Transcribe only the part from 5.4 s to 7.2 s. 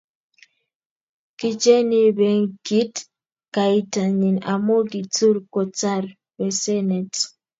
kotar besenet